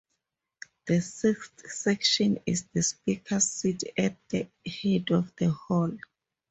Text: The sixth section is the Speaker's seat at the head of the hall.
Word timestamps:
The 0.87 0.99
sixth 0.99 1.71
section 1.71 2.39
is 2.47 2.65
the 2.73 2.81
Speaker's 2.81 3.51
seat 3.51 3.83
at 3.95 4.17
the 4.29 4.49
head 4.65 5.11
of 5.11 5.31
the 5.35 5.51
hall. 5.51 5.95